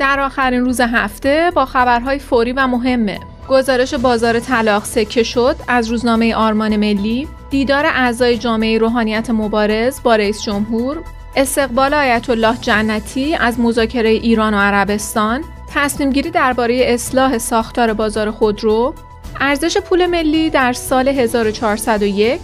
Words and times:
در 0.00 0.20
آخرین 0.20 0.64
روز 0.64 0.80
هفته 0.80 1.52
با 1.54 1.64
خبرهای 1.64 2.18
فوری 2.18 2.52
و 2.52 2.66
مهمه. 2.66 3.20
گزارش 3.48 3.94
بازار 3.94 4.40
طلاق 4.40 4.84
سکه 4.84 5.22
شد 5.22 5.56
از 5.68 5.88
روزنامه 5.88 6.34
آرمان 6.34 6.76
ملی. 6.76 7.28
دیدار 7.50 7.86
اعضای 7.86 8.38
جامعه 8.38 8.78
روحانیت 8.78 9.30
مبارز 9.30 10.02
با 10.02 10.16
رئیس 10.16 10.42
جمهور. 10.42 10.98
استقبال 11.36 11.94
آیت 11.94 12.30
الله 12.30 12.56
جنتی 12.60 13.34
از 13.34 13.60
مذاکره 13.60 14.08
ایران 14.08 14.54
و 14.54 14.56
عربستان. 14.56 15.44
تصمیم 15.74 16.10
گیری 16.10 16.30
درباره 16.30 16.82
اصلاح 16.86 17.38
ساختار 17.38 17.92
بازار 17.92 18.30
خودرو. 18.30 18.94
ارزش 19.40 19.78
پول 19.78 20.06
ملی 20.06 20.50
در 20.50 20.72
سال 20.72 21.08
1401 21.08 22.40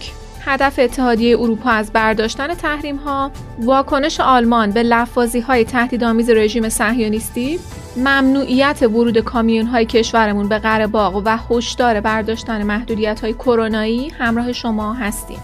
هدف 0.46 0.78
اتحادیه 0.78 1.38
اروپا 1.40 1.70
از 1.70 1.92
برداشتن 1.92 2.54
تحریم 2.54 2.96
ها، 2.96 3.30
واکنش 3.58 4.20
آلمان 4.20 4.70
به 4.70 4.82
لفاظی 4.82 5.40
های 5.40 5.64
تهدیدآمیز 5.64 6.30
رژیم 6.30 6.68
صهیونیستی، 6.68 7.58
ممنوعیت 7.96 8.82
ورود 8.82 9.18
کامیون 9.18 9.66
های 9.66 9.86
کشورمون 9.86 10.48
به 10.48 10.58
قره 10.58 10.86
و 10.86 11.38
هشدار 11.50 12.00
برداشتن 12.00 12.62
محدودیت 12.62 13.20
های 13.20 13.32
کرونایی 13.32 14.08
همراه 14.08 14.52
شما 14.52 14.92
هستیم. 14.92 15.38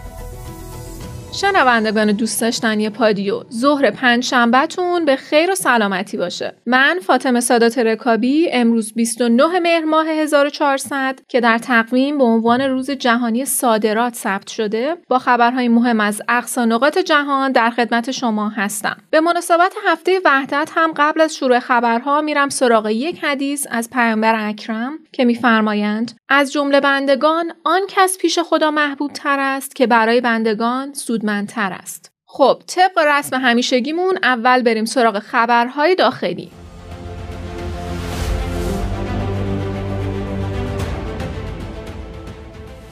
شنوندگان 1.35 2.13
دوست 2.13 2.41
داشتنی 2.41 2.91
پادیو. 2.91 3.43
ظهر 3.53 3.91
پنج 3.91 4.25
شنبهتون 4.25 5.05
به 5.05 5.17
خیر 5.17 5.51
و 5.51 5.55
سلامتی 5.55 6.17
باشه. 6.17 6.55
من 6.67 6.99
فاطمه 7.07 7.41
سادات 7.41 7.79
رکابی 7.79 8.49
امروز 8.53 8.93
29 8.95 9.59
مهر 9.59 9.85
ماه 9.85 10.09
1400 10.09 11.19
که 11.29 11.41
در 11.41 11.59
تقویم 11.59 12.19
به 12.19 12.25
عنوان 12.25 12.61
روز 12.61 12.91
جهانی 12.91 13.45
صادرات 13.45 14.15
ثبت 14.15 14.49
شده 14.49 14.97
با 15.09 15.19
خبرهای 15.19 15.69
مهم 15.69 16.01
از 16.01 16.23
اقصا 16.29 16.65
نقاط 16.65 16.99
جهان 16.99 17.53
در 17.53 17.71
خدمت 17.71 18.11
شما 18.11 18.49
هستم. 18.49 18.97
به 19.11 19.21
مناسبت 19.21 19.75
هفته 19.87 20.21
وحدت 20.25 20.71
هم 20.75 20.93
قبل 20.97 21.21
از 21.21 21.37
شروع 21.37 21.59
خبرها 21.59 22.21
میرم 22.21 22.49
سراغ 22.49 22.87
یک 22.89 23.25
حدیث 23.25 23.67
از 23.71 23.91
پیامبر 23.91 24.49
اکرم 24.49 24.99
که 25.13 25.25
میفرمایند 25.25 26.13
از 26.29 26.53
جمله 26.53 26.81
بندگان 26.81 27.53
آن 27.65 27.81
کس 27.89 28.19
پیش 28.19 28.39
خدا 28.39 28.71
محبوب 28.71 29.13
تر 29.13 29.39
است 29.41 29.77
که 29.77 29.87
برای 29.87 30.21
بندگان 30.21 30.93
سودمندتر 31.23 31.73
است. 31.73 32.13
خب 32.27 32.63
طبق 32.67 32.99
رسم 32.99 33.41
همیشگیمون 33.41 34.19
اول 34.23 34.63
بریم 34.63 34.85
سراغ 34.85 35.19
خبرهای 35.19 35.95
داخلی. 35.95 36.51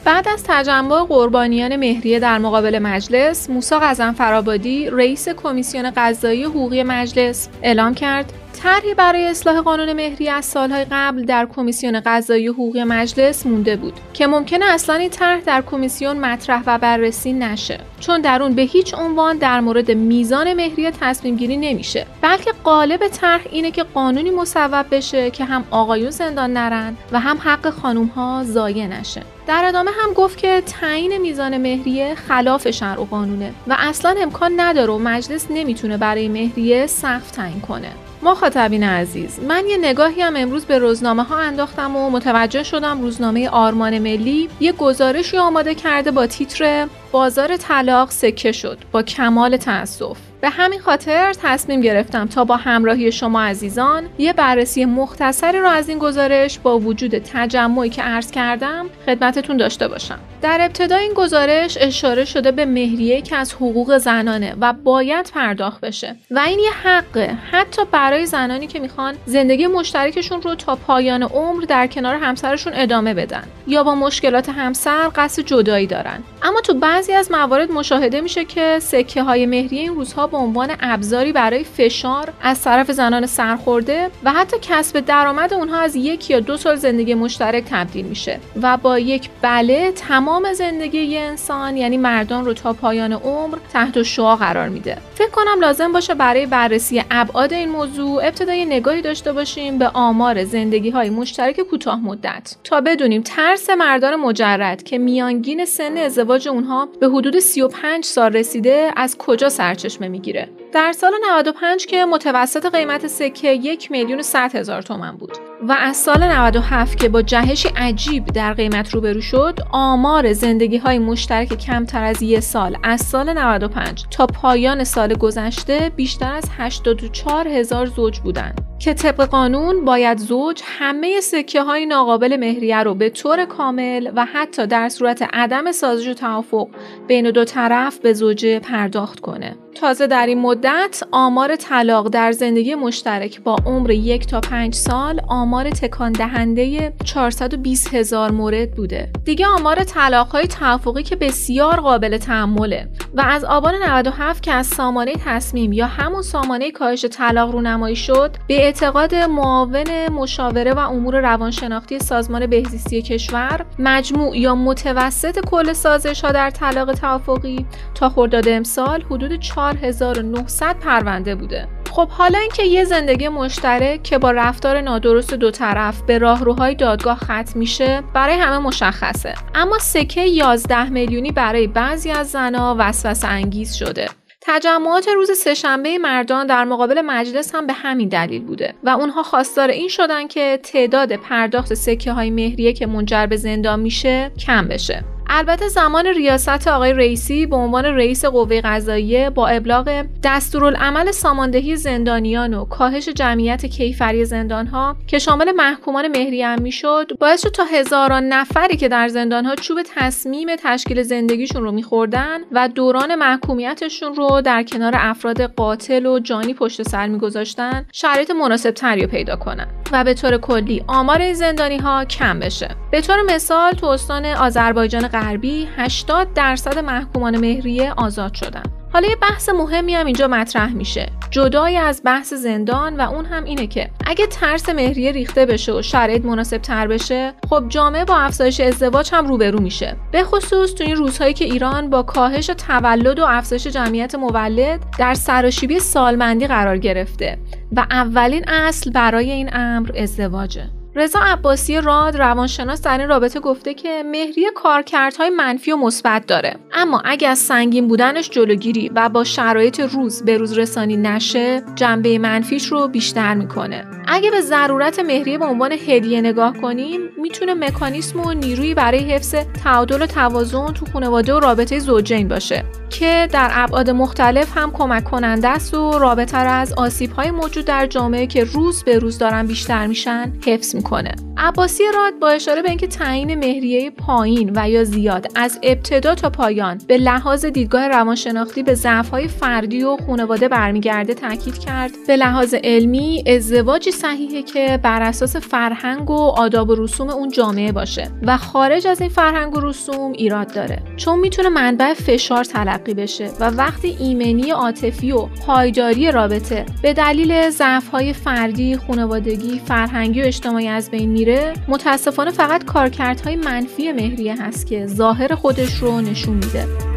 بعد 0.05 0.27
از 0.27 0.43
تجمع 0.47 1.03
قربانیان 1.03 1.75
مهریه 1.75 2.19
در 2.19 2.37
مقابل 2.37 2.79
مجلس، 2.79 3.49
موسی 3.49 3.75
فرابادی 4.17 4.89
رئیس 4.89 5.29
کمیسیون 5.29 5.91
قضایی 5.95 6.43
حقوقی 6.43 6.83
مجلس 6.83 7.49
اعلام 7.63 7.93
کرد 7.93 8.33
طرحی 8.51 8.93
برای 8.93 9.25
اصلاح 9.25 9.61
قانون 9.61 9.93
مهری 9.93 10.29
از 10.29 10.45
سالهای 10.45 10.85
قبل 10.91 11.23
در 11.23 11.47
کمیسیون 11.55 11.99
قضایی 11.99 12.47
حقوقی 12.47 12.83
مجلس 12.83 13.45
مونده 13.45 13.75
بود 13.75 13.93
که 14.13 14.27
ممکنه 14.27 14.65
اصلا 14.65 14.95
این 14.95 15.09
طرح 15.09 15.39
در 15.39 15.61
کمیسیون 15.61 16.17
مطرح 16.17 16.63
و 16.65 16.77
بررسی 16.77 17.33
نشه. 17.33 17.79
چون 17.99 18.21
در 18.21 18.43
اون 18.43 18.53
به 18.53 18.61
هیچ 18.61 18.93
عنوان 18.93 19.37
در 19.37 19.59
مورد 19.59 19.91
میزان 19.91 20.53
مهریه 20.53 20.91
تصمیم 21.01 21.35
گیری 21.35 21.57
نمیشه. 21.57 22.05
بلکه 22.21 22.51
قالب 22.63 23.07
طرح 23.07 23.41
اینه 23.51 23.71
که 23.71 23.83
قانونی 23.83 24.31
مصوب 24.31 24.85
بشه 24.91 25.31
که 25.31 25.45
هم 25.45 25.63
آقایون 25.71 26.09
زندان 26.09 26.53
نرن 26.53 26.97
و 27.11 27.19
هم 27.19 27.37
حق 27.37 27.69
خانوم 27.69 28.07
ها 28.07 28.43
ضایع 28.43 28.87
نشه. 28.87 29.21
در 29.47 29.65
ادامه 29.65 29.91
هم 29.91 30.13
گفت 30.13 30.37
که 30.37 30.63
تعیین 30.65 31.17
میزان 31.17 31.57
مهریه 31.57 32.15
خلاف 32.15 32.71
شرع 32.71 33.01
و 33.01 33.05
قانونه 33.05 33.53
و 33.67 33.75
اصلا 33.79 34.15
امکان 34.21 34.51
نداره 34.57 34.93
و 34.93 34.97
مجلس 34.97 35.47
نمی‌تونه 35.49 35.97
برای 35.97 36.27
مهریه 36.27 36.87
سقف 36.87 37.31
تعیین 37.31 37.61
کنه. 37.61 37.91
مخاطبین 38.23 38.83
عزیز 38.83 39.39
من 39.39 39.63
یه 39.67 39.77
نگاهی 39.77 40.21
هم 40.21 40.35
امروز 40.35 40.65
به 40.65 40.77
روزنامه 40.77 41.23
ها 41.23 41.37
انداختم 41.37 41.95
و 41.95 42.09
متوجه 42.09 42.63
شدم 42.63 43.01
روزنامه 43.01 43.49
آرمان 43.49 43.99
ملی 43.99 44.49
یه 44.59 44.71
گزارشی 44.71 45.37
آماده 45.37 45.75
کرده 45.75 46.11
با 46.11 46.27
تیتر 46.27 46.87
بازار 47.11 47.57
طلاق 47.57 48.09
سکه 48.09 48.51
شد 48.51 48.77
با 48.91 49.03
کمال 49.03 49.57
تأسف. 49.57 50.17
به 50.41 50.49
همین 50.49 50.79
خاطر 50.79 51.33
تصمیم 51.33 51.81
گرفتم 51.81 52.27
تا 52.27 52.43
با 52.43 52.57
همراهی 52.57 53.11
شما 53.11 53.41
عزیزان 53.41 54.03
یه 54.17 54.33
بررسی 54.33 54.85
مختصری 54.85 55.59
رو 55.59 55.67
از 55.67 55.89
این 55.89 55.99
گزارش 55.99 56.59
با 56.59 56.79
وجود 56.79 57.17
تجمعی 57.17 57.89
که 57.89 58.01
عرض 58.01 58.31
کردم 58.31 58.85
خدمتتون 59.05 59.57
داشته 59.57 59.87
باشم. 59.87 60.19
در 60.41 60.57
ابتدا 60.61 60.95
این 60.95 61.13
گزارش 61.13 61.77
اشاره 61.81 62.25
شده 62.25 62.51
به 62.51 62.65
مهریه 62.65 63.21
که 63.21 63.35
از 63.35 63.53
حقوق 63.53 63.97
زنانه 63.97 64.55
و 64.61 64.73
باید 64.73 65.31
پرداخت 65.33 65.81
بشه. 65.81 66.15
و 66.31 66.39
این 66.39 66.59
یه 66.59 66.71
حقه. 66.83 67.37
حتی 67.51 67.81
برای 67.91 68.25
زنانی 68.25 68.67
که 68.67 68.79
می‌خوان 68.79 69.15
زندگی 69.25 69.67
مشترکشون 69.67 70.41
رو 70.41 70.55
تا 70.55 70.75
پایان 70.75 71.23
عمر 71.23 71.63
در 71.63 71.87
کنار 71.87 72.15
همسرشون 72.15 72.73
ادامه 72.75 73.13
بدن. 73.13 73.43
یا 73.67 73.83
با 73.83 73.95
مشکلات 73.95 74.49
همسر 74.49 75.11
قصد 75.15 75.41
جدایی 75.41 75.87
دارن. 75.87 76.23
اما 76.43 76.61
تو 76.61 76.73
بعضی 77.01 77.13
از 77.13 77.31
موارد 77.31 77.71
مشاهده 77.71 78.21
میشه 78.21 78.45
که 78.45 78.79
سکه 78.81 79.23
های 79.23 79.45
مهریه 79.45 79.81
این 79.81 79.95
روزها 79.95 80.27
به 80.27 80.37
عنوان 80.37 80.71
ابزاری 80.79 81.31
برای 81.31 81.63
فشار 81.63 82.33
از 82.41 82.61
طرف 82.61 82.91
زنان 82.91 83.25
سرخورده 83.25 84.09
و 84.23 84.31
حتی 84.31 84.57
کسب 84.61 84.99
درآمد 84.99 85.53
اونها 85.53 85.79
از 85.79 85.95
یک 85.95 86.29
یا 86.29 86.39
دو 86.39 86.57
سال 86.57 86.75
زندگی 86.75 87.13
مشترک 87.13 87.63
تبدیل 87.69 88.05
میشه 88.05 88.39
و 88.61 88.77
با 88.77 88.99
یک 88.99 89.29
بله 89.41 89.91
تمام 89.91 90.53
زندگی 90.53 90.97
یه 90.97 91.19
انسان 91.19 91.77
یعنی 91.77 91.97
مردان 91.97 92.45
رو 92.45 92.53
تا 92.53 92.73
پایان 92.73 93.13
عمر 93.13 93.57
تحت 93.73 94.03
شعا 94.03 94.35
قرار 94.35 94.69
میده. 94.69 94.97
فکر 95.15 95.29
کنم 95.29 95.61
لازم 95.61 95.91
باشه 95.91 96.13
برای 96.13 96.45
بررسی 96.45 97.03
ابعاد 97.11 97.53
این 97.53 97.69
موضوع 97.69 98.25
ابتدای 98.25 98.65
نگاهی 98.65 99.01
داشته 99.01 99.33
باشیم 99.33 99.77
به 99.77 99.87
آمار 99.93 100.43
زندگی 100.43 100.89
های 100.89 101.09
مشترک 101.09 101.59
کوتاه 101.59 101.99
مدت 101.99 102.55
تا 102.63 102.81
بدونیم 102.81 103.21
ترس 103.21 103.69
مردان 103.69 104.15
مجرد 104.15 104.83
که 104.83 104.97
میانگین 104.97 105.65
سن 105.65 105.97
ازدواج 105.97 106.47
اونها 106.47 106.87
به 106.99 107.07
حدود 107.09 107.39
35 107.39 108.05
سال 108.05 108.33
رسیده 108.33 108.91
از 108.95 109.17
کجا 109.17 109.49
سرچشمه 109.49 110.07
می‌گیره؟ 110.07 110.49
در 110.71 110.91
سال 110.91 111.13
95 111.29 111.85
که 111.85 112.05
متوسط 112.05 112.65
قیمت 112.65 113.07
سکه 113.07 113.51
یک 113.51 113.91
میلیون 113.91 114.19
و 114.19 114.49
هزار 114.55 114.81
تومن 114.81 115.17
بود. 115.17 115.50
و 115.67 115.71
از 115.79 115.97
سال 115.97 116.23
97 116.23 116.97
که 116.97 117.09
با 117.09 117.21
جهشی 117.21 117.69
عجیب 117.75 118.25
در 118.25 118.53
قیمت 118.53 118.93
روبرو 118.93 119.21
شد 119.21 119.59
آمار 119.71 120.33
زندگی 120.33 120.77
های 120.77 120.99
مشترک 120.99 121.53
کمتر 121.57 122.03
از 122.03 122.21
یک 122.21 122.39
سال 122.39 122.77
از 122.83 123.01
سال 123.01 123.33
95 123.33 124.05
تا 124.11 124.27
پایان 124.27 124.83
سال 124.83 125.13
گذشته 125.13 125.91
بیشتر 125.95 126.33
از 126.33 126.43
84 126.57 127.47
هزار 127.47 127.85
زوج 127.85 128.19
بودند 128.19 128.61
که 128.79 128.93
طبق 128.93 129.25
قانون 129.25 129.85
باید 129.85 130.17
زوج 130.17 130.61
همه 130.65 131.21
سکه 131.21 131.61
های 131.61 131.85
ناقابل 131.85 132.37
مهریه 132.37 132.83
رو 132.83 132.93
به 132.93 133.09
طور 133.09 133.45
کامل 133.45 134.11
و 134.15 134.25
حتی 134.25 134.67
در 134.67 134.89
صورت 134.89 135.21
عدم 135.33 135.71
سازش 135.71 136.07
و 136.07 136.13
توافق 136.13 136.67
بین 137.07 137.31
دو 137.31 137.45
طرف 137.45 137.99
به 137.99 138.13
زوجه 138.13 138.59
پرداخت 138.59 139.19
کنه. 139.19 139.55
تازه 139.75 140.07
در 140.07 140.25
این 140.25 140.39
مدت 140.39 141.03
آمار 141.11 141.55
طلاق 141.55 142.09
در 142.09 142.31
زندگی 142.31 142.75
مشترک 142.75 143.41
با 143.41 143.55
عمر 143.65 143.91
یک 143.91 144.27
تا 144.27 144.41
پنج 144.41 144.75
سال 144.75 145.21
آمار 145.27 145.50
تکان 145.59 146.11
دهنده 146.11 146.93
420 147.03 147.93
هزار 147.93 148.31
مورد 148.31 148.71
بوده. 148.71 149.11
دیگه 149.25 149.47
آمار 149.47 149.83
طلاق 149.83 150.27
های 150.27 150.47
توافقی 150.47 151.03
که 151.03 151.15
بسیار 151.15 151.79
قابل 151.79 152.17
تحمله 152.17 152.87
و 153.13 153.21
از 153.21 153.43
آبان 153.43 153.73
97 153.83 154.43
که 154.43 154.51
از 154.51 154.67
سامانه 154.67 155.13
تصمیم 155.25 155.73
یا 155.73 155.87
همون 155.87 156.21
سامانه 156.21 156.71
کاهش 156.71 157.05
طلاق 157.05 157.51
رونمایی 157.51 157.95
شد 157.95 158.35
به 158.47 158.53
اعتقاد 158.63 159.15
معاون 159.15 160.09
مشاوره 160.09 160.73
و 160.73 160.79
امور 160.79 161.19
روانشناختی 161.19 161.99
سازمان 161.99 162.47
بهزیستی 162.47 163.01
کشور 163.01 163.65
مجموع 163.79 164.37
یا 164.37 164.55
متوسط 164.55 165.39
کل 165.45 165.73
سازش 165.73 166.21
ها 166.21 166.31
در 166.31 166.49
طلاق 166.49 166.93
توافقی 166.93 167.65
تا 167.95 168.09
خرداد 168.09 168.47
امسال 168.47 169.01
حدود 169.01 169.39
4900 169.39 170.75
پرونده 170.79 171.35
بوده 171.35 171.80
خب 171.91 172.09
حالا 172.09 172.39
اینکه 172.39 172.63
یه 172.63 172.83
زندگی 172.83 173.27
مشترک 173.27 174.03
که 174.03 174.17
با 174.17 174.31
رفتار 174.31 174.81
نادرست 174.81 175.33
دو 175.33 175.51
طرف 175.51 176.01
به 176.01 176.17
راهروهای 176.17 176.75
دادگاه 176.75 177.17
ختم 177.17 177.51
میشه 177.55 178.03
برای 178.13 178.35
همه 178.35 178.57
مشخصه. 178.57 179.33
اما 179.55 179.79
سکه 179.79 180.21
11 180.21 180.89
میلیونی 180.89 181.31
برای 181.31 181.67
بعضی 181.67 182.11
از 182.11 182.31
زنها 182.31 182.75
وسوسه 182.79 183.27
انگیز 183.27 183.73
شده. 183.73 184.09
تجمعات 184.41 185.07
روز 185.07 185.31
سهشنبه 185.31 185.97
مردان 185.97 186.47
در 186.47 186.63
مقابل 186.63 187.01
مجلس 187.01 187.55
هم 187.55 187.67
به 187.67 187.73
همین 187.73 188.09
دلیل 188.09 188.43
بوده 188.43 188.73
و 188.83 188.89
اونها 188.89 189.23
خواستار 189.23 189.69
این 189.69 189.87
شدن 189.87 190.27
که 190.27 190.59
تعداد 190.63 191.15
پرداخت 191.15 191.73
سکه 191.73 192.11
های 192.11 192.29
مهریه 192.29 192.73
که 192.73 192.87
منجر 192.87 193.25
به 193.25 193.37
زندان 193.37 193.79
میشه 193.79 194.31
کم 194.39 194.67
بشه. 194.67 195.03
البته 195.33 195.67
زمان 195.67 196.07
ریاست 196.07 196.67
آقای 196.67 196.93
رئیسی 196.93 197.45
به 197.45 197.55
عنوان 197.55 197.85
رئیس 197.85 198.25
قوه 198.25 198.61
قضاییه 198.61 199.29
با 199.29 199.47
ابلاغ 199.47 200.05
دستورالعمل 200.23 201.11
ساماندهی 201.11 201.75
زندانیان 201.75 202.53
و 202.53 202.65
کاهش 202.65 203.09
جمعیت 203.09 203.65
کیفری 203.65 204.25
زندانها 204.25 204.95
که 205.07 205.19
شامل 205.19 205.51
محکومان 205.51 206.07
مهری 206.07 206.43
هم 206.43 206.61
می‌شد 206.61 207.11
باعث 207.19 207.41
شد 207.41 207.51
تا 207.51 207.63
هزاران 207.63 208.23
نفری 208.23 208.77
که 208.77 208.87
در 208.87 209.07
زندانها 209.07 209.55
چوب 209.55 209.77
تصمیم 209.95 210.47
تشکیل 210.55 211.03
زندگیشون 211.03 211.63
رو 211.63 211.71
میخوردن 211.71 212.39
و 212.51 212.67
دوران 212.67 213.15
محکومیتشون 213.15 214.15
رو 214.15 214.41
در 214.41 214.63
کنار 214.63 214.93
افراد 214.97 215.41
قاتل 215.41 216.05
و 216.05 216.19
جانی 216.19 216.53
پشت 216.53 216.83
سر 216.83 217.07
میگذاشتن 217.07 217.85
شرایط 217.93 218.31
مناسب 218.31 218.71
تری 218.71 219.07
پیدا 219.07 219.35
کنن. 219.35 219.67
و 219.93 220.03
به 220.03 220.13
طور 220.13 220.37
کلی 220.37 220.83
آمار 220.87 221.21
این 221.21 221.33
زندانی 221.33 221.77
ها 221.77 222.05
کم 222.05 222.39
بشه. 222.39 222.75
به 222.91 223.01
طور 223.01 223.21
مثال 223.21 223.71
تو 223.71 223.85
استان 223.87 224.25
آذربایجان 224.25 225.07
غربی 225.07 225.67
80 225.77 226.33
درصد 226.33 226.79
محکومان 226.79 227.37
مهریه 227.37 227.93
آزاد 227.93 228.33
شدن. 228.33 228.80
حالا 228.93 229.07
یه 229.07 229.15
بحث 229.15 229.49
مهمی 229.49 229.95
هم 229.95 230.05
اینجا 230.05 230.27
مطرح 230.27 230.73
میشه. 230.73 231.05
جدای 231.29 231.77
از 231.77 232.01
بحث 232.05 232.33
زندان 232.33 232.97
و 232.97 233.01
اون 233.01 233.25
هم 233.25 233.43
اینه 233.43 233.67
که 233.67 233.89
اگه 234.05 234.27
ترس 234.27 234.69
مهریه 234.69 235.11
ریخته 235.11 235.45
بشه 235.45 235.73
و 235.73 235.81
شرایط 235.81 236.25
مناسب 236.25 236.57
تر 236.57 236.87
بشه 236.87 237.33
خب 237.49 237.63
جامعه 237.69 238.05
با 238.05 238.17
افزایش 238.17 238.59
ازدواج 238.59 239.09
هم 239.13 239.27
روبرو 239.27 239.59
میشه. 239.61 239.95
به 240.11 240.23
خصوص 240.23 240.73
تو 240.73 240.83
این 240.83 240.95
روزهایی 240.95 241.33
که 241.33 241.45
ایران 241.45 241.89
با 241.89 242.03
کاهش 242.03 242.45
تولد 242.45 243.19
و 243.19 243.25
افزایش 243.27 243.67
جمعیت 243.67 244.15
مولد 244.15 244.79
در 244.99 245.13
سراشیبی 245.13 245.79
سالمندی 245.79 246.47
قرار 246.47 246.77
گرفته 246.77 247.37
و 247.75 247.85
اولین 247.91 248.49
اصل 248.49 248.91
برای 248.91 249.31
این 249.31 249.49
امر 249.53 249.91
ازدواجه. 249.97 250.80
رضا 250.95 251.19
عباسی 251.19 251.81
راد 251.81 252.17
روانشناس 252.17 252.81
در 252.81 252.97
این 252.97 253.09
رابطه 253.09 253.39
گفته 253.39 253.73
که 253.73 254.03
مهریه 254.05 254.51
کارکردهای 254.55 255.29
منفی 255.29 255.71
و 255.71 255.77
مثبت 255.77 256.25
داره. 256.25 256.55
اما 256.73 257.01
از 257.27 257.39
سنگین 257.39 257.87
بودنش 257.87 258.29
جلوگیری 258.29 258.91
و 258.95 259.09
با 259.09 259.23
شرایط 259.23 259.79
روز 259.79 260.23
به 260.23 260.37
روز 260.37 260.57
رسانی 260.57 260.97
نشه 260.97 261.63
جنبه 261.75 262.17
منفیش 262.17 262.65
رو 262.65 262.87
بیشتر 262.87 263.33
می‌کنه. 263.33 263.85
اگه 264.07 264.31
به 264.31 264.41
ضرورت 264.41 264.99
مهریه 264.99 265.37
به 265.37 265.45
عنوان 265.45 265.71
هدیه 265.71 266.21
نگاه 266.21 266.53
کنیم 266.57 267.01
می‌تونه 267.17 267.53
مکانیسم 267.53 268.19
و 268.19 268.33
نیرویی 268.33 268.73
برای 268.73 268.99
حفظ 268.99 269.35
تعادل 269.63 270.01
و 270.01 270.05
توازن 270.05 270.73
تو 270.73 270.85
خانواده 270.93 271.33
و 271.33 271.39
رابطه 271.39 271.79
زوجین 271.79 272.27
باشه. 272.27 272.63
که 272.91 273.27
در 273.31 273.49
ابعاد 273.53 273.89
مختلف 273.89 274.57
هم 274.57 274.71
کمک 274.71 275.03
کننده 275.03 275.47
است 275.47 275.73
و 275.73 275.99
رابطه 275.99 276.43
را 276.43 276.51
از 276.51 276.73
آسیب 276.73 277.11
های 277.11 277.31
موجود 277.31 277.65
در 277.65 277.85
جامعه 277.85 278.27
که 278.27 278.43
روز 278.43 278.83
به 278.83 278.99
روز 278.99 279.17
دارن 279.17 279.47
بیشتر 279.47 279.87
میشن 279.87 280.33
حفظ 280.45 280.75
می‌کنه. 280.75 281.30
عباسی 281.43 281.83
راد 281.93 282.19
با 282.19 282.29
اشاره 282.29 282.61
به 282.61 282.69
اینکه 282.69 282.87
تعیین 282.87 283.35
مهریه 283.35 283.89
پایین 283.89 284.51
و 284.55 284.69
یا 284.69 284.83
زیاد 284.83 285.27
از 285.35 285.59
ابتدا 285.63 286.15
تا 286.15 286.29
پایان 286.29 286.81
به 286.87 286.97
لحاظ 286.97 287.45
دیدگاه 287.45 287.87
روانشناختی 287.87 288.63
به 288.63 288.73
ضعف‌های 288.73 289.27
فردی 289.27 289.83
و 289.83 289.97
خانواده 290.07 290.47
برمیگرده 290.47 291.13
تاکید 291.13 291.57
کرد. 291.57 291.91
به 292.07 292.15
لحاظ 292.15 292.53
علمی 292.63 293.23
ازدواجی 293.27 293.91
صحیحه 293.91 294.41
که 294.41 294.79
بر 294.83 295.01
اساس 295.01 295.35
فرهنگ 295.35 296.09
و 296.09 296.13
آداب 296.13 296.69
و 296.69 296.75
رسوم 296.75 297.09
اون 297.09 297.31
جامعه 297.31 297.71
باشه 297.71 298.07
و 298.23 298.37
خارج 298.37 298.87
از 298.87 299.01
این 299.01 299.09
فرهنگ 299.09 299.57
و 299.57 299.59
رسوم 299.59 300.11
ایراد 300.11 300.53
داره. 300.53 300.83
چون 300.97 301.19
می‌تونه 301.19 301.49
منبع 301.49 301.93
فشار 301.93 302.43
تلقی 302.43 302.93
بشه 302.93 303.29
و 303.39 303.49
وقتی 303.49 303.97
ایمنی 303.99 304.49
عاطفی 304.49 305.11
و 305.11 305.21
پایداری 305.21 306.11
رابطه 306.11 306.65
به 306.81 306.93
دلیل 306.93 307.49
ضعف‌های 307.49 308.13
فردی، 308.13 308.77
خانوادگی، 308.77 309.61
فرهنگی 309.65 310.21
و 310.21 310.25
اجتماعی 310.25 310.67
از 310.67 310.91
بین 310.91 311.09
میره 311.09 311.30
متاسفانه 311.67 312.31
فقط 312.31 312.65
کارکردهای 312.65 313.35
منفی 313.35 313.91
مهریه 313.91 314.41
هست 314.41 314.67
که 314.67 314.87
ظاهر 314.87 315.35
خودش 315.35 315.75
رو 315.75 316.01
نشون 316.01 316.33
میده. 316.33 316.90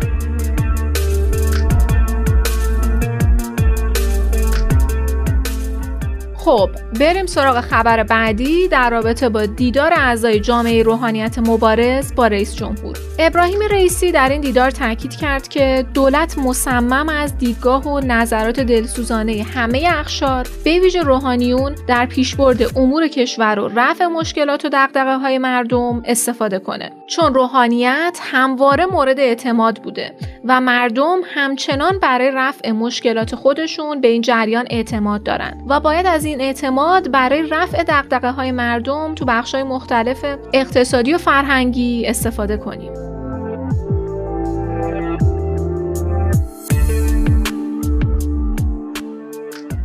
خب 6.44 6.70
بریم 7.00 7.26
سراغ 7.26 7.60
خبر 7.60 8.02
بعدی 8.02 8.68
در 8.68 8.90
رابطه 8.90 9.28
با 9.28 9.46
دیدار 9.46 9.92
اعضای 9.92 10.40
جامعه 10.40 10.82
روحانیت 10.82 11.38
مبارز 11.38 12.14
با 12.14 12.26
رئیس 12.26 12.54
جمهور. 12.56 12.98
ابراهیم 13.18 13.60
رئیسی 13.70 14.12
در 14.12 14.28
این 14.28 14.40
دیدار 14.40 14.70
تاکید 14.70 15.16
کرد 15.16 15.48
که 15.48 15.86
دولت 15.94 16.38
مصمم 16.38 17.08
از 17.08 17.38
دیدگاه 17.38 17.84
و 17.84 18.00
نظرات 18.00 18.60
دلسوزانه 18.60 19.42
همه 19.54 19.88
اخشار 19.92 20.48
به 20.64 20.78
ویژه 20.80 21.02
روحانیون 21.02 21.74
در 21.86 22.06
پیشبرد 22.06 22.78
امور 22.78 23.08
کشور 23.08 23.58
و 23.58 23.70
رفع 23.76 24.06
مشکلات 24.06 24.64
و 24.64 24.68
دقدقه 24.68 25.16
های 25.16 25.38
مردم 25.38 26.02
استفاده 26.04 26.58
کنه. 26.58 26.90
چون 27.06 27.34
روحانیت 27.34 28.18
همواره 28.22 28.86
مورد 28.86 29.20
اعتماد 29.20 29.82
بوده 29.82 30.14
و 30.44 30.60
مردم 30.60 31.20
همچنان 31.34 31.98
برای 31.98 32.30
رفع 32.34 32.70
مشکلات 32.70 33.34
خودشون 33.34 34.00
به 34.00 34.08
این 34.08 34.22
جریان 34.22 34.64
اعتماد 34.70 35.22
دارند 35.22 35.64
و 35.68 35.80
باید 35.80 36.06
از 36.06 36.24
این 36.24 36.33
اعتماد 36.40 37.10
برای 37.10 37.48
رفع 37.48 37.82
دقدقه 37.82 38.30
های 38.30 38.52
مردم 38.52 39.14
تو 39.14 39.24
بخش 39.24 39.54
های 39.54 39.64
مختلف 39.64 40.24
اقتصادی 40.52 41.14
و 41.14 41.18
فرهنگی 41.18 42.06
استفاده 42.06 42.56
کنیم. 42.56 43.03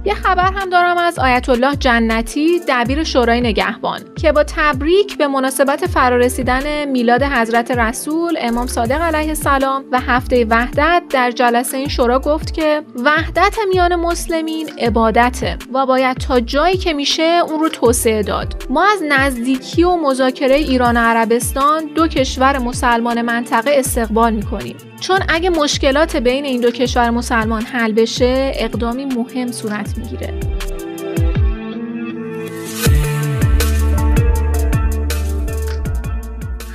یه 0.10 0.16
خبر 0.16 0.54
هم 0.54 0.70
دارم 0.70 0.98
از 0.98 1.20
آیت 1.20 1.50
الله 1.50 1.76
جنتی 1.76 2.60
دبیر 2.68 3.04
شورای 3.04 3.42
نگهبان 3.42 4.00
که 4.22 4.32
با 4.32 4.44
تبریک 4.44 5.18
به 5.18 5.28
مناسبت 5.28 5.86
فرارسیدن 5.86 6.86
میلاد 6.86 7.24
حضرت 7.24 7.72
رسول 7.72 8.38
امام 8.40 8.68
صادق 8.68 9.02
علیه 9.02 9.30
السلام 9.30 9.86
و 9.92 10.00
هفته 10.00 10.46
وحدت 10.46 11.04
در 11.10 11.32
جلسه 11.32 11.78
این 11.78 11.88
شورا 11.88 12.20
گفت 12.20 12.54
که 12.54 12.82
وحدت 13.06 13.56
میان 13.70 13.96
مسلمین 13.96 14.70
عبادته 14.80 15.58
و 15.74 15.86
باید 15.86 16.18
تا 16.18 16.40
جایی 16.40 16.78
که 16.78 16.94
میشه 16.94 17.42
اون 17.50 17.60
رو 17.60 17.70
توسعه 17.70 18.24
داد. 18.24 18.64
ما 18.70 18.86
از 18.94 19.04
نزدیکی 19.10 19.84
و 19.84 19.96
مذاکره 19.96 20.56
ایران 20.56 20.98
و 20.98 21.00
عربستان 21.00 21.86
دو 21.96 22.08
کشور 22.08 22.58
مسلمان 22.58 23.22
منطقه 23.22 23.72
استقبال 23.74 24.34
می‌کنیم. 24.34 24.76
چون 25.00 25.20
اگه 25.30 25.50
مشکلات 25.50 26.16
بین 26.16 26.46
این 26.46 26.62
دو 26.62 26.72
کشور 26.72 27.10
مسلمان 27.10 27.62
حل 27.62 27.92
بشه 27.92 28.52
اقدامی 28.56 29.06
مهم 29.06 29.52
صورت 29.52 29.99
می‌گیره 30.00 30.34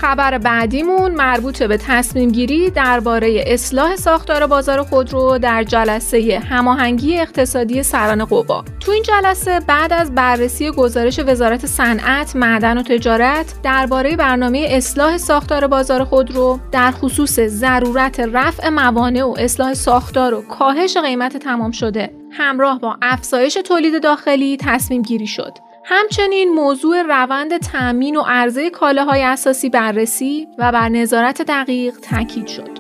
خبر 0.05 0.39
بعدیمون 0.39 1.15
مربوط 1.15 1.63
به 1.63 1.77
تصمیم 1.77 2.31
گیری 2.31 2.71
درباره 2.71 3.45
اصلاح 3.47 3.97
ساختار 3.97 4.47
بازار 4.47 4.83
خودرو 4.83 5.39
در 5.39 5.63
جلسه 5.63 6.43
هماهنگی 6.49 7.19
اقتصادی 7.19 7.83
سران 7.83 8.25
قوا. 8.25 8.65
تو 8.81 8.93
این 8.93 9.03
جلسه 9.03 9.61
بعد 9.61 9.93
از 9.93 10.15
بررسی 10.15 10.71
گزارش 10.71 11.21
وزارت 11.27 11.67
صنعت، 11.67 12.37
معدن 12.37 12.79
و 12.79 12.83
تجارت 12.83 13.55
درباره 13.63 14.17
برنامه 14.17 14.67
اصلاح 14.71 15.17
ساختار 15.17 15.67
بازار 15.67 16.05
خودرو 16.05 16.59
در 16.73 16.91
خصوص 16.91 17.41
ضرورت 17.41 18.21
رفع 18.21 18.69
موانع 18.69 19.25
و 19.25 19.35
اصلاح 19.39 19.75
ساختار 19.75 20.35
و 20.35 20.43
کاهش 20.43 20.97
قیمت 20.97 21.37
تمام 21.37 21.71
شده 21.71 22.24
همراه 22.35 22.81
با 22.81 22.97
افزایش 23.03 23.55
تولید 23.55 24.03
داخلی 24.03 24.57
تصمیم 24.61 25.03
گیری 25.03 25.27
شد. 25.27 25.59
همچنین 25.85 26.55
موضوع 26.55 27.03
روند 27.03 27.57
تأمین 27.57 28.17
و 28.17 28.23
عرضه 28.27 28.71
کالاهای 28.71 29.23
اساسی 29.23 29.71
بررسی 29.71 30.49
و 30.59 30.73
بر 30.73 30.89
نظارت 30.89 31.43
دقیق 31.43 31.95
تاکید 31.97 32.47
شد. 32.47 32.79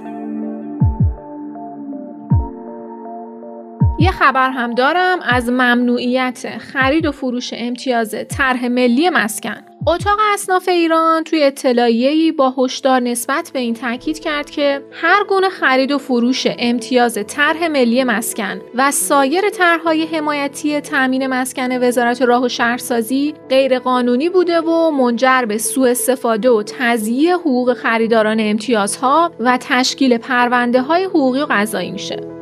یه 3.98 4.10
خبر 4.10 4.50
هم 4.50 4.74
دارم 4.74 5.18
از 5.22 5.48
ممنوعیت 5.48 6.58
خرید 6.58 7.06
و 7.06 7.12
فروش 7.12 7.50
امتیاز 7.56 8.14
طرح 8.28 8.68
ملی 8.68 9.10
مسکن. 9.10 9.73
اتاق 9.86 10.18
اصناف 10.34 10.68
ایران 10.68 11.24
توی 11.24 11.42
اطلاعیه‌ای 11.42 12.32
با 12.32 12.54
هشدار 12.58 13.00
نسبت 13.00 13.50
به 13.54 13.58
این 13.58 13.74
تاکید 13.74 14.18
کرد 14.18 14.50
که 14.50 14.82
هر 14.92 15.24
گونه 15.24 15.48
خرید 15.48 15.92
و 15.92 15.98
فروش 15.98 16.46
امتیاز 16.58 17.18
طرح 17.26 17.68
ملی 17.68 18.04
مسکن 18.04 18.60
و 18.74 18.90
سایر 18.90 19.50
طرحهای 19.50 20.04
حمایتی 20.06 20.80
تأمین 20.80 21.26
مسکن 21.26 21.82
وزارت 21.82 22.22
راه 22.22 22.44
و 22.44 22.48
شهرسازی 22.48 23.34
غیرقانونی 23.50 24.28
بوده 24.28 24.60
و 24.60 24.90
منجر 24.90 25.44
به 25.48 25.58
سوء 25.58 25.90
استفاده 25.90 26.50
و 26.50 26.62
تضییع 26.62 27.32
حقوق 27.32 27.74
خریداران 27.74 28.36
امتیازها 28.40 29.32
و 29.40 29.58
تشکیل 29.60 30.18
پرونده 30.18 30.82
های 30.82 31.04
حقوقی 31.04 31.40
و 31.40 31.46
قضایی 31.50 31.90
میشه. 31.90 32.33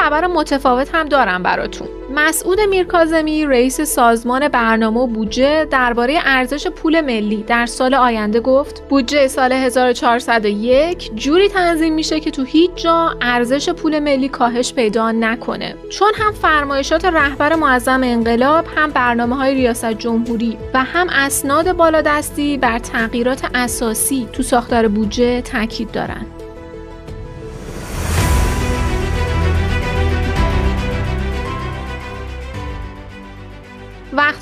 خبر 0.00 0.26
متفاوت 0.26 0.94
هم 0.94 1.08
دارم 1.08 1.42
براتون 1.42 1.88
مسعود 2.14 2.60
میرکازمی 2.60 3.46
رئیس 3.46 3.80
سازمان 3.80 4.48
برنامه 4.48 5.00
و 5.00 5.06
بودجه 5.06 5.64
درباره 5.64 6.18
ارزش 6.24 6.66
پول 6.66 7.00
ملی 7.00 7.42
در 7.42 7.66
سال 7.66 7.94
آینده 7.94 8.40
گفت 8.40 8.88
بودجه 8.88 9.28
سال 9.28 9.52
1401 9.52 11.14
جوری 11.14 11.48
تنظیم 11.48 11.94
میشه 11.94 12.20
که 12.20 12.30
تو 12.30 12.44
هیچ 12.44 12.70
جا 12.74 13.14
ارزش 13.20 13.68
پول 13.70 13.98
ملی 13.98 14.28
کاهش 14.28 14.74
پیدا 14.74 15.12
نکنه 15.12 15.74
چون 15.90 16.12
هم 16.14 16.32
فرمایشات 16.32 17.04
رهبر 17.04 17.54
معظم 17.54 18.00
انقلاب 18.04 18.64
هم 18.76 18.90
برنامه 18.90 19.36
های 19.36 19.54
ریاست 19.54 19.92
جمهوری 19.92 20.58
و 20.74 20.84
هم 20.84 21.06
اسناد 21.10 21.72
بالادستی 21.72 22.58
بر 22.58 22.78
تغییرات 22.78 23.50
اساسی 23.54 24.28
تو 24.32 24.42
ساختار 24.42 24.88
بودجه 24.88 25.42
تاکید 25.42 25.92
دارند. 25.92 26.39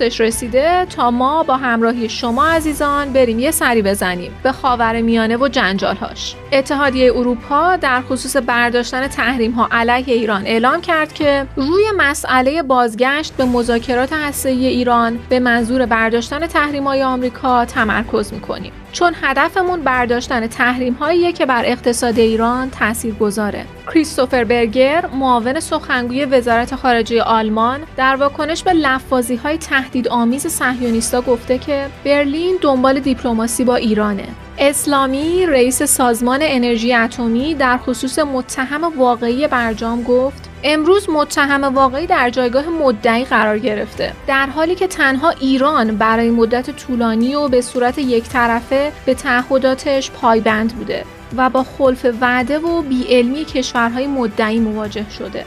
وقتش 0.01 0.21
رسیده 0.21 0.85
تا 0.85 1.11
ما 1.11 1.43
با 1.43 1.57
همراهی 1.57 2.09
شما 2.09 2.47
عزیزان 2.47 3.13
بریم 3.13 3.39
یه 3.39 3.51
سری 3.51 3.83
بزنیم 3.83 4.33
به 4.43 4.53
خاور 4.53 5.01
میانه 5.01 5.37
و 5.37 5.49
جنجالهاش. 5.49 6.35
اتحادیه 6.53 7.13
اروپا 7.17 7.77
در 7.77 8.03
خصوص 8.03 8.37
برداشتن 8.37 9.09
تحریم 9.09 9.51
ها 9.51 9.69
علیه 9.71 10.15
ایران 10.15 10.47
اعلام 10.47 10.81
کرد 10.81 11.13
که 11.13 11.47
روی 11.57 11.85
مسئله 11.97 12.63
بازگشت 12.63 13.37
به 13.37 13.45
مذاکرات 13.45 14.13
هسته‌ای 14.13 14.67
ایران 14.67 15.19
به 15.29 15.41
منظور 15.41 15.87
برداشتن 15.87 16.47
تحریم 16.47 16.85
های 16.85 17.03
آمریکا 17.03 17.65
تمرکز 17.65 18.33
می‌کنیم. 18.33 18.73
چون 18.99 19.15
هدفمون 19.23 19.81
برداشتن 19.83 20.47
تحریم 20.47 20.93
هایی 20.93 21.33
که 21.33 21.47
بر 21.47 21.63
اقتصاد 21.65 22.19
ایران 22.19 22.71
تأثیر 22.71 23.15
گذاره. 23.15 23.65
کریستوفر 23.87 24.45
برگر 24.45 25.07
معاون 25.07 25.61
سخنگوی 25.61 26.25
وزارت 26.25 26.75
خارجه 26.75 27.23
آلمان 27.23 27.81
در 27.97 28.17
واکنش 28.17 28.63
به 28.63 28.73
لفاظی 28.73 29.37
های 29.37 29.59
تهدید 29.59 30.09
آمیز 30.09 30.47
صهیونیستا 30.47 31.21
گفته 31.21 31.59
که 31.59 31.87
برلین 32.05 32.59
دنبال 32.61 33.01
دیپلماسی 33.01 33.65
با 33.65 33.77
ایرانه. 33.77 34.29
اسلامی 34.59 35.47
رئیس 35.47 35.83
سازمان 35.83 36.39
انرژی 36.43 36.95
اتمی 36.95 37.55
در 37.55 37.79
خصوص 37.79 38.19
متهم 38.19 38.99
واقعی 38.99 39.49
برجام 39.49 40.03
گفت 40.03 40.49
امروز 40.65 41.11
متهم 41.11 41.65
واقعی 41.65 42.07
در 42.07 42.31
جایگاه 42.31 42.69
مدعی 42.69 43.25
قرار 43.25 43.59
گرفته. 43.59 44.13
در 44.27 44.47
حالی 44.47 44.75
که 44.75 44.87
تنها 44.87 45.31
ایران 45.31 45.97
برای 45.97 46.31
مدت 46.31 46.71
طولانی 46.71 47.35
و 47.35 47.49
به 47.49 47.61
صورت 47.61 47.99
یک 47.99 48.25
طرفه 48.25 48.93
به 49.07 49.15
تعهداتش 49.15 50.11
پایبند 50.11 50.73
بوده 50.73 51.05
و 51.37 51.51
با 51.51 51.63
خلف 51.63 52.07
وعده 52.21 52.59
و 52.59 52.83
بیعلمی 52.83 53.45
کشورهای 53.45 54.07
مدعی 54.07 54.61
مواجه 54.61 55.11
شده. 55.11 55.45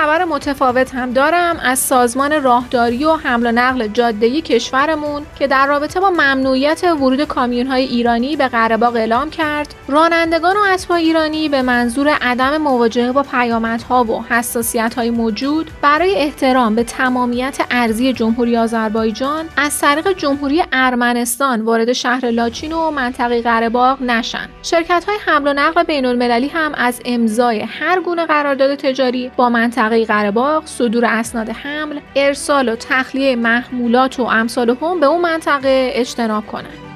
خبر 0.00 0.24
متفاوت 0.24 0.94
هم 0.94 1.12
دارم 1.12 1.56
از 1.62 1.78
سازمان 1.78 2.42
راهداری 2.42 3.04
و 3.04 3.12
حمل 3.12 3.46
و 3.46 3.52
نقل 3.52 3.86
جاده‌ای 3.86 4.40
کشورمون 4.40 5.22
که 5.38 5.46
در 5.46 5.66
رابطه 5.66 6.00
با 6.00 6.10
ممنوعیت 6.10 6.84
ورود 6.84 7.24
کامیون‌های 7.24 7.84
ایرانی 7.84 8.36
به 8.36 8.48
قره‌باغ 8.48 8.96
اعلام 8.96 9.30
کرد. 9.30 9.74
رانندگان 9.88 10.56
و 10.56 10.60
اسبای 10.68 11.02
ایرانی 11.02 11.48
به 11.48 11.62
منظور 11.62 12.08
عدم 12.08 12.56
مواجهه 12.56 13.12
با 13.12 13.22
پیامدها 13.22 14.04
و 14.04 14.24
حساسیت‌های 14.28 15.10
موجود 15.10 15.70
برای 15.82 16.14
احترام 16.14 16.74
به 16.74 16.84
تمامیت 16.84 17.58
ارزی 17.70 18.12
جمهوری 18.12 18.56
آذربایجان 18.56 19.44
از 19.56 19.80
طریق 19.80 20.12
جمهوری 20.12 20.62
ارمنستان 20.72 21.60
وارد 21.60 21.92
شهر 21.92 22.30
لاچین 22.30 22.72
و 22.72 22.90
منطقه 22.90 23.42
قره‌باغ 23.42 24.02
نشن. 24.02 24.48
شرکت‌های 24.62 25.16
حمل 25.26 25.48
و 25.48 25.52
نقل 25.52 25.82
بین‌المللی 25.82 26.48
هم 26.48 26.74
از 26.74 27.00
امضای 27.04 27.60
هر 27.60 28.00
گونه 28.00 28.26
قرارداد 28.26 28.74
تجاری 28.74 29.30
با 29.36 29.48
منطقه 29.48 29.89
منطقه 29.92 30.04
قرهباغ 30.04 30.66
صدور 30.66 31.04
اسناد 31.04 31.50
حمل 31.50 32.00
ارسال 32.16 32.68
و 32.68 32.76
تخلیه 32.76 33.36
محمولات 33.36 34.20
و 34.20 34.22
امثال 34.22 34.70
هم 34.70 35.00
به 35.00 35.06
اون 35.06 35.20
منطقه 35.20 35.90
اجتناب 35.94 36.46
کنند. 36.46 36.89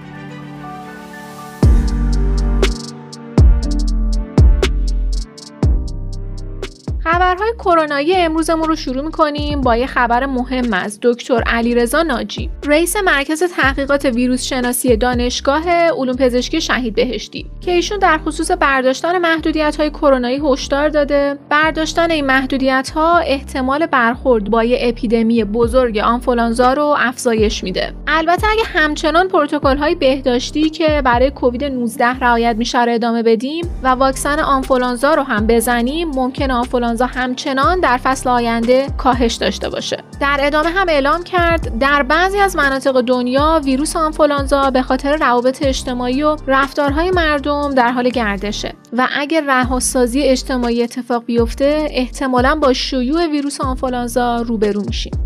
خبرهای 7.15 7.53
کرونایی 7.59 8.17
امروزمون 8.17 8.69
رو 8.69 8.77
شروع 8.77 9.05
می‌کنیم 9.05 9.61
با 9.61 9.77
یه 9.77 9.87
خبر 9.87 10.27
مهم 10.27 10.73
از 10.73 10.99
دکتر 11.03 11.43
علیرضا 11.47 12.03
ناجی. 12.03 12.51
رئیس 12.67 12.97
مرکز 12.97 13.43
تحقیقات 13.43 14.05
ویروس 14.05 14.45
شناسی 14.45 14.97
دانشگاه 14.97 15.71
علوم 15.71 16.17
پزشکی 16.17 16.61
شهید 16.61 16.95
بهشتی 16.95 17.47
که 17.61 17.73
ایشون 17.73 17.99
در 17.99 18.19
خصوص 18.19 18.51
برداشتن 18.51 19.19
محدودیت 19.19 19.77
های 19.77 19.91
کرونایی 19.91 20.41
هشدار 20.45 20.89
داده. 20.89 21.39
برداشتن 21.49 22.11
این 22.11 22.27
محدودیت 22.27 22.91
ها 22.95 23.19
احتمال 23.19 23.87
برخورد 23.87 24.51
با 24.51 24.65
یه 24.65 24.79
اپیدمی 24.81 25.45
بزرگ 25.45 25.99
آنفولانزا 25.99 26.73
رو 26.73 26.95
افزایش 26.99 27.65
میده. 27.65 27.93
البته 28.07 28.47
اگه 28.51 28.65
همچنان 28.65 29.29
پروتکل 29.29 29.77
های 29.77 29.95
بهداشتی 29.95 30.71
که 30.71 31.03
برای 31.05 31.31
کووید 31.31 31.65
19 31.65 32.07
رعایت 32.07 32.57
میشه 32.57 32.79
ادامه 32.79 33.23
بدیم 33.23 33.65
و 33.83 33.89
واکسن 33.89 34.41
آنفولانزا 34.41 35.15
رو 35.15 35.23
هم 35.23 35.47
بزنیم 35.47 36.09
ممکن 36.09 36.51
آنفولانزا 36.51 37.04
آنفولانزا 37.05 37.21
همچنان 37.21 37.81
در 37.81 37.97
فصل 37.97 38.29
آینده 38.29 38.87
کاهش 38.99 39.35
داشته 39.35 39.69
باشه. 39.69 39.97
در 40.21 40.39
ادامه 40.41 40.71
هم 40.71 40.89
اعلام 40.89 41.23
کرد 41.23 41.79
در 41.79 42.03
بعضی 42.03 42.39
از 42.39 42.57
مناطق 42.57 43.01
دنیا 43.01 43.61
ویروس 43.65 43.97
آنفولانزا 43.97 44.71
به 44.71 44.83
خاطر 44.83 45.17
روابط 45.17 45.63
اجتماعی 45.63 46.23
و 46.23 46.37
رفتارهای 46.47 47.11
مردم 47.11 47.75
در 47.75 47.93
حال 47.93 48.09
گردشه 48.09 48.75
و 48.93 49.09
اگر 49.17 49.45
رهاسازی 49.47 50.23
اجتماعی 50.23 50.83
اتفاق 50.83 51.25
بیفته 51.25 51.89
احتمالا 51.91 52.55
با 52.55 52.73
شیوع 52.73 53.27
ویروس 53.27 53.61
آنفولانزا 53.61 54.43
روبرو 54.43 54.83
میشیم. 54.87 55.24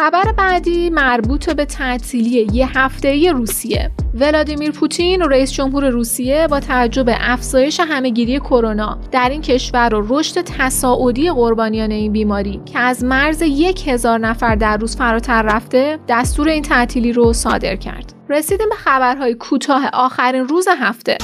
خبر 0.00 0.32
بعدی 0.32 0.90
مربوط 0.90 1.50
به 1.50 1.64
تعطیلی 1.64 2.46
یه 2.52 2.78
هفته 2.78 3.32
روسیه. 3.32 3.90
ولادیمیر 4.14 4.70
پوتین 4.70 5.22
رئیس 5.22 5.52
جمهور 5.52 5.88
روسیه 5.88 6.48
با 6.48 6.60
توجه 6.60 7.02
به 7.02 7.16
افزایش 7.20 7.80
همهگیری 7.80 8.38
کرونا 8.38 8.98
در 9.12 9.28
این 9.28 9.42
کشور 9.42 9.94
و 9.94 10.06
رشد 10.08 10.40
تصاعدی 10.40 11.30
قربانیان 11.30 11.90
این 11.90 12.12
بیماری 12.12 12.60
که 12.66 12.78
از 12.78 13.04
مرز 13.04 13.42
یک 13.42 13.88
هزار 13.88 14.18
نفر 14.18 14.54
در 14.54 14.76
روز 14.76 14.96
فراتر 14.96 15.42
رفته 15.42 15.98
دستور 16.08 16.48
این 16.48 16.62
تعطیلی 16.62 17.12
رو 17.12 17.32
صادر 17.32 17.76
کرد. 17.76 18.12
رسیدیم 18.28 18.68
به 18.68 18.76
خبرهای 18.76 19.34
کوتاه 19.34 19.90
آخرین 19.92 20.48
روز 20.48 20.68
هفته. 20.80 21.18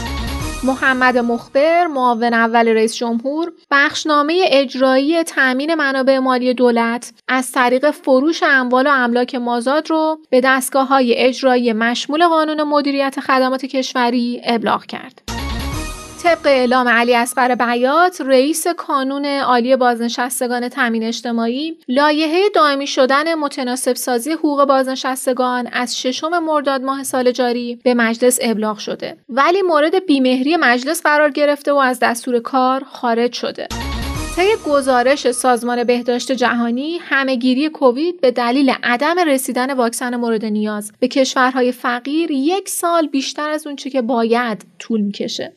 محمد 0.65 1.19
مخبر 1.19 1.87
معاون 1.87 2.35
اول 2.35 2.69
رئیس 2.69 2.97
جمهور 2.97 3.53
بخشنامه 3.71 4.45
اجرایی 4.47 5.23
تأمین 5.23 5.75
منابع 5.75 6.19
مالی 6.19 6.55
دولت 6.55 7.13
از 7.29 7.53
طریق 7.53 7.91
فروش 7.91 8.43
اموال 8.43 8.87
و 8.87 8.91
املاک 8.91 9.35
مازاد 9.35 9.91
رو 9.91 10.19
به 10.31 10.41
دستگاه 10.41 10.89
های 10.89 11.15
اجرایی 11.15 11.73
مشمول 11.73 12.27
قانون 12.29 12.63
مدیریت 12.63 13.21
خدمات 13.21 13.65
کشوری 13.65 14.41
ابلاغ 14.45 14.87
کرد. 14.87 15.26
طبق 16.27 16.47
اعلام 16.47 16.89
علی 16.89 17.15
اصغر 17.15 17.55
بیات 17.55 18.21
رئیس 18.21 18.67
کانون 18.67 19.27
عالی 19.27 19.77
بازنشستگان 19.77 20.69
تامین 20.69 21.05
اجتماعی 21.05 21.79
لایحه 21.89 22.49
دائمی 22.55 22.87
شدن 22.87 23.35
متناسب 23.35 23.97
سازی 23.97 24.33
حقوق 24.33 24.65
بازنشستگان 24.65 25.69
از 25.73 26.01
ششم 26.01 26.39
مرداد 26.39 26.83
ماه 26.83 27.03
سال 27.03 27.31
جاری 27.33 27.81
به 27.85 27.95
مجلس 27.95 28.39
ابلاغ 28.43 28.79
شده 28.79 29.17
ولی 29.29 29.63
مورد 29.63 30.07
بیمهری 30.07 30.57
مجلس 30.57 31.03
قرار 31.03 31.31
گرفته 31.31 31.73
و 31.73 31.77
از 31.77 31.99
دستور 31.99 32.39
کار 32.41 32.85
خارج 32.85 33.33
شده 33.33 33.69
طی 34.37 34.49
گزارش 34.67 35.31
سازمان 35.31 35.85
بهداشت 35.85 36.33
جهانی 36.33 36.99
همهگیری 36.99 37.69
کووید 37.69 38.21
به 38.21 38.31
دلیل 38.31 38.73
عدم 38.83 39.19
رسیدن 39.27 39.75
واکسن 39.75 40.17
مورد 40.17 40.45
نیاز 40.45 40.93
به 41.01 41.09
کشورهای 41.09 41.73
فقیر 41.73 42.31
یک 42.31 42.69
سال 42.69 43.07
بیشتر 43.07 43.51
از 43.51 43.67
اونچه 43.67 43.91
که 43.91 44.03
باید 44.03 44.65
طول 44.79 45.01
می‌کشه. 45.01 45.53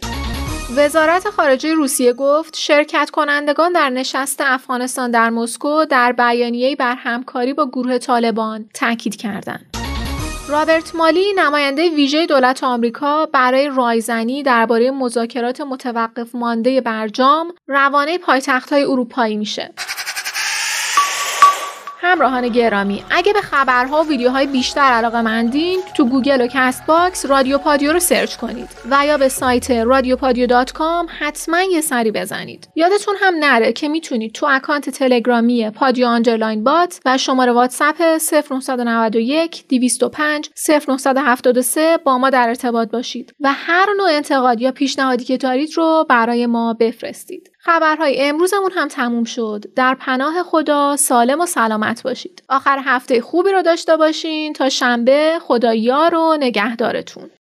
وزارت 0.75 1.29
خارجه 1.29 1.73
روسیه 1.73 2.13
گفت 2.13 2.55
شرکت 2.55 3.09
کنندگان 3.09 3.73
در 3.73 3.89
نشست 3.89 4.41
افغانستان 4.41 5.11
در 5.11 5.29
مسکو 5.29 5.85
در 5.85 6.11
بیانیه‌ای 6.11 6.75
بر 6.75 6.95
همکاری 6.95 7.53
با 7.53 7.65
گروه 7.65 7.97
طالبان 7.97 8.69
تاکید 8.73 9.15
کردند. 9.15 9.77
رابرت 10.47 10.95
مالی 10.95 11.33
نماینده 11.35 11.89
ویژه 11.89 12.25
دولت 12.25 12.63
آمریکا 12.63 13.25
برای 13.25 13.69
رایزنی 13.75 14.43
درباره 14.43 14.91
مذاکرات 14.91 15.61
متوقف 15.61 16.35
مانده 16.35 16.81
برجام 16.81 17.53
روانه 17.67 18.17
پایتخت‌های 18.17 18.83
اروپایی 18.83 19.37
میشه. 19.37 19.73
همراهان 22.01 22.47
گرامی 22.47 23.03
اگه 23.09 23.33
به 23.33 23.41
خبرها 23.41 24.03
و 24.03 24.07
ویدیوهای 24.07 24.47
بیشتر 24.47 24.81
علاقه 24.81 25.21
مندین 25.21 25.79
تو 25.95 26.05
گوگل 26.05 26.41
و 26.41 26.47
کست 26.47 26.85
باکس 26.85 27.25
رادیو 27.25 27.57
پادیو 27.57 27.93
رو 27.93 27.99
search 27.99 28.35
کنید 28.35 28.69
و 28.91 29.05
یا 29.05 29.17
به 29.17 29.29
سایت 29.29 29.71
رادیو 29.71 30.15
com 30.73 31.07
حتما 31.19 31.61
یه 31.61 31.81
سری 31.81 32.11
بزنید. 32.11 32.69
یادتون 32.75 33.15
هم 33.19 33.33
نره 33.39 33.73
که 33.73 33.87
می‌تونید 33.87 34.33
تو 34.33 34.47
account 34.49 34.89
تلگرامی 34.89 35.69
پادیو 35.69 36.07
underline 36.07 36.63
bot 36.63 36.99
و 37.05 37.17
شماره 37.17 37.51
واتساپ 37.51 37.95
0991 38.67 39.67
205 39.67 40.49
0973 40.87 41.97
با 41.97 42.17
ما 42.17 42.29
در 42.29 42.47
ارتباط 42.47 42.91
باشید 42.91 43.33
و 43.39 43.53
هر 43.53 43.87
نوع 43.97 44.09
انتقاد 44.11 44.61
یا 44.61 44.71
پیشنهادی 44.71 45.23
که 45.23 45.37
دارید 45.37 45.77
رو 45.77 46.05
برای 46.09 46.45
ما 46.45 46.73
بفرستید. 46.79 47.48
خبرهای 47.61 48.21
امروزمون 48.21 48.71
هم 48.71 48.87
تموم 48.87 49.23
شد. 49.23 49.65
در 49.75 49.95
پناه 49.95 50.43
خدا 50.43 50.95
سالم 50.95 51.41
و 51.41 51.45
سلامت 51.45 52.03
باشید. 52.03 52.43
آخر 52.49 52.81
هفته 52.85 53.21
خوبی 53.21 53.51
رو 53.51 53.61
داشته 53.61 53.97
باشین. 53.97 54.53
تا 54.53 54.69
شنبه 54.69 55.39
خدا 55.41 55.73
یار 55.73 56.15
و 56.15 56.37
نگهدارتون. 56.39 57.29